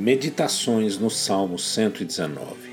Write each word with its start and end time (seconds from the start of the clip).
Meditações 0.00 0.96
no 0.96 1.10
Salmo 1.10 1.58
119. 1.58 2.70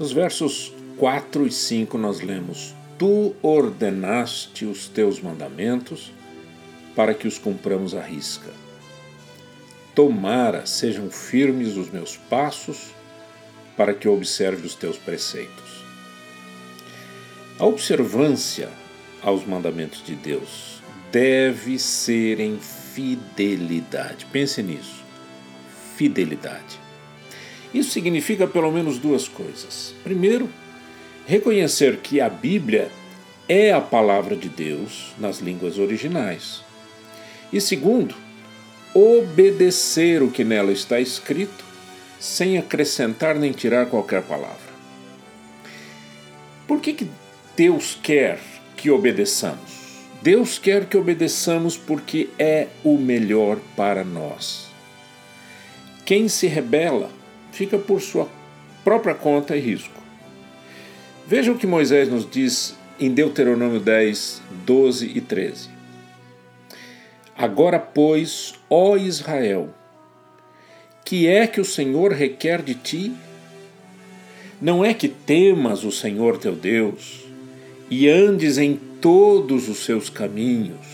Nos 0.00 0.10
versos 0.10 0.72
4 0.96 1.46
e 1.46 1.52
5 1.52 1.98
nós 1.98 2.22
lemos: 2.22 2.74
Tu 2.98 3.36
ordenaste 3.42 4.64
os 4.64 4.88
teus 4.88 5.20
mandamentos 5.20 6.10
para 6.96 7.12
que 7.12 7.28
os 7.28 7.36
cumpramos 7.36 7.94
à 7.94 8.00
risca. 8.00 8.48
Tomara 9.94 10.64
sejam 10.64 11.10
firmes 11.10 11.76
os 11.76 11.90
meus 11.90 12.16
passos 12.16 12.94
para 13.76 13.92
que 13.92 14.08
eu 14.08 14.14
observe 14.14 14.66
os 14.66 14.74
teus 14.74 14.96
preceitos. 14.96 15.84
A 17.58 17.66
observância 17.66 18.70
aos 19.22 19.44
mandamentos 19.44 20.02
de 20.02 20.14
Deus 20.14 20.82
deve 21.12 21.78
ser 21.78 22.40
em 22.40 22.58
fidelidade. 22.58 24.24
Pense 24.32 24.62
nisso 24.62 25.01
fidelidade. 25.96 26.80
Isso 27.72 27.90
significa 27.90 28.46
pelo 28.46 28.70
menos 28.70 28.98
duas 28.98 29.26
coisas. 29.26 29.94
Primeiro, 30.04 30.48
reconhecer 31.26 31.98
que 31.98 32.20
a 32.20 32.28
Bíblia 32.28 32.90
é 33.48 33.72
a 33.72 33.80
palavra 33.80 34.36
de 34.36 34.48
Deus 34.48 35.14
nas 35.18 35.38
línguas 35.38 35.78
originais. 35.78 36.62
E 37.52 37.60
segundo, 37.60 38.14
obedecer 38.94 40.22
o 40.22 40.30
que 40.30 40.44
nela 40.44 40.72
está 40.72 41.00
escrito, 41.00 41.64
sem 42.20 42.56
acrescentar 42.58 43.34
nem 43.34 43.52
tirar 43.52 43.86
qualquer 43.86 44.22
palavra. 44.22 44.72
Por 46.66 46.80
que, 46.80 46.92
que 46.92 47.08
Deus 47.56 47.98
quer 48.02 48.38
que 48.76 48.90
obedeçamos? 48.90 49.82
Deus 50.22 50.58
quer 50.58 50.86
que 50.86 50.96
obedeçamos 50.96 51.76
porque 51.76 52.30
é 52.38 52.68
o 52.84 52.96
melhor 52.96 53.58
para 53.76 54.04
nós. 54.04 54.71
Quem 56.12 56.28
se 56.28 56.46
rebela 56.46 57.10
fica 57.52 57.78
por 57.78 57.98
sua 58.02 58.28
própria 58.84 59.14
conta 59.14 59.56
e 59.56 59.60
risco. 59.60 59.98
Veja 61.26 61.50
o 61.50 61.56
que 61.56 61.66
Moisés 61.66 62.06
nos 62.06 62.30
diz 62.30 62.76
em 63.00 63.10
Deuteronômio 63.10 63.80
10, 63.80 64.42
12 64.66 65.06
e 65.06 65.22
13. 65.22 65.70
Agora, 67.34 67.78
pois, 67.78 68.52
ó 68.68 68.94
Israel, 68.98 69.70
que 71.02 71.26
é 71.26 71.46
que 71.46 71.62
o 71.62 71.64
Senhor 71.64 72.12
requer 72.12 72.60
de 72.60 72.74
ti? 72.74 73.10
Não 74.60 74.84
é 74.84 74.92
que 74.92 75.08
temas 75.08 75.82
o 75.82 75.90
Senhor 75.90 76.36
teu 76.36 76.54
Deus 76.54 77.24
e 77.88 78.06
andes 78.06 78.58
em 78.58 78.78
todos 79.00 79.66
os 79.66 79.78
seus 79.78 80.10
caminhos 80.10 80.86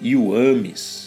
e 0.00 0.16
o 0.16 0.34
ames 0.34 1.01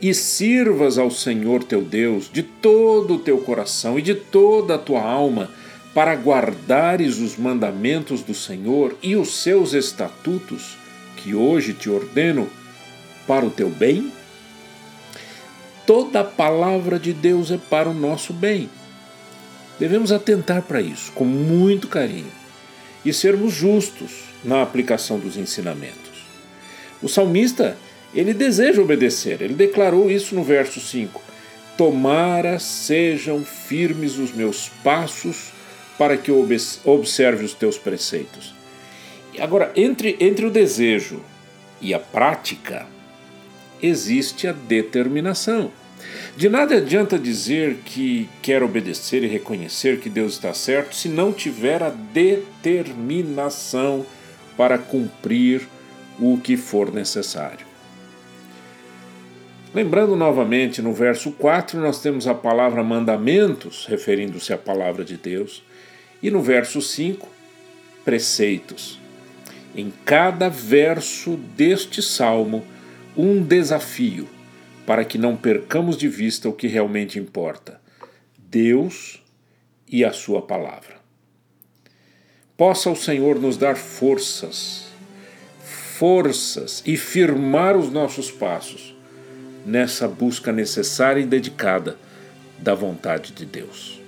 e 0.00 0.14
sirvas 0.14 0.98
ao 0.98 1.10
Senhor 1.10 1.64
teu 1.64 1.82
Deus 1.82 2.30
de 2.32 2.42
todo 2.42 3.14
o 3.14 3.18
teu 3.18 3.38
coração 3.38 3.98
e 3.98 4.02
de 4.02 4.14
toda 4.14 4.74
a 4.74 4.78
tua 4.78 5.02
alma, 5.02 5.50
para 5.94 6.14
guardares 6.14 7.18
os 7.18 7.36
mandamentos 7.36 8.22
do 8.22 8.34
Senhor 8.34 8.96
e 9.02 9.16
os 9.16 9.42
seus 9.42 9.72
estatutos, 9.72 10.76
que 11.16 11.34
hoje 11.34 11.72
te 11.72 11.90
ordeno, 11.90 12.48
para 13.26 13.44
o 13.44 13.50
teu 13.50 13.68
bem? 13.68 14.12
Toda 15.86 16.20
a 16.20 16.24
palavra 16.24 16.98
de 16.98 17.12
Deus 17.12 17.50
é 17.50 17.58
para 17.58 17.88
o 17.88 17.94
nosso 17.94 18.32
bem. 18.32 18.70
Devemos 19.78 20.12
atentar 20.12 20.62
para 20.62 20.80
isso 20.80 21.10
com 21.12 21.24
muito 21.24 21.88
carinho 21.88 22.30
e 23.04 23.12
sermos 23.12 23.54
justos 23.54 24.24
na 24.44 24.62
aplicação 24.62 25.18
dos 25.18 25.36
ensinamentos. 25.36 26.26
O 27.02 27.08
salmista 27.08 27.76
ele 28.14 28.32
deseja 28.32 28.80
obedecer. 28.80 29.42
Ele 29.42 29.54
declarou 29.54 30.10
isso 30.10 30.34
no 30.34 30.42
verso 30.42 30.80
5: 30.80 31.20
Tomara 31.76 32.58
sejam 32.58 33.44
firmes 33.44 34.18
os 34.18 34.32
meus 34.32 34.68
passos 34.82 35.52
para 35.98 36.16
que 36.16 36.30
eu 36.30 36.46
observe 36.84 37.44
os 37.44 37.54
teus 37.54 37.76
preceitos. 37.76 38.54
Agora, 39.38 39.70
entre, 39.76 40.16
entre 40.20 40.46
o 40.46 40.50
desejo 40.50 41.22
e 41.80 41.94
a 41.94 41.98
prática, 41.98 42.86
existe 43.80 44.48
a 44.48 44.52
determinação. 44.52 45.70
De 46.36 46.48
nada 46.48 46.76
adianta 46.76 47.18
dizer 47.18 47.78
que 47.84 48.28
quer 48.40 48.62
obedecer 48.62 49.24
e 49.24 49.26
reconhecer 49.26 49.98
que 49.98 50.08
Deus 50.08 50.34
está 50.34 50.54
certo 50.54 50.94
se 50.94 51.08
não 51.08 51.32
tiver 51.32 51.82
a 51.82 51.90
determinação 51.90 54.06
para 54.56 54.78
cumprir 54.78 55.68
o 56.18 56.38
que 56.38 56.56
for 56.56 56.92
necessário. 56.92 57.67
Lembrando 59.74 60.16
novamente, 60.16 60.80
no 60.80 60.94
verso 60.94 61.30
4 61.32 61.78
nós 61.78 62.00
temos 62.00 62.26
a 62.26 62.34
palavra 62.34 62.82
mandamentos, 62.82 63.84
referindo-se 63.86 64.50
à 64.50 64.56
palavra 64.56 65.04
de 65.04 65.16
Deus, 65.18 65.62
e 66.22 66.30
no 66.30 66.40
verso 66.40 66.80
5, 66.80 67.28
preceitos. 68.02 68.98
Em 69.76 69.92
cada 70.06 70.48
verso 70.48 71.36
deste 71.54 72.02
salmo, 72.02 72.64
um 73.14 73.42
desafio 73.42 74.26
para 74.86 75.04
que 75.04 75.18
não 75.18 75.36
percamos 75.36 75.98
de 75.98 76.08
vista 76.08 76.48
o 76.48 76.52
que 76.54 76.66
realmente 76.66 77.18
importa: 77.18 77.78
Deus 78.38 79.22
e 79.86 80.02
a 80.02 80.12
Sua 80.12 80.40
palavra. 80.40 80.96
Possa 82.56 82.90
o 82.90 82.96
Senhor 82.96 83.38
nos 83.38 83.58
dar 83.58 83.76
forças, 83.76 84.86
forças 85.62 86.82
e 86.86 86.96
firmar 86.96 87.76
os 87.76 87.92
nossos 87.92 88.30
passos 88.30 88.97
nessa 89.64 90.08
busca 90.08 90.52
necessária 90.52 91.20
e 91.20 91.26
dedicada 91.26 91.96
da 92.58 92.74
vontade 92.74 93.32
de 93.32 93.44
Deus. 93.44 94.00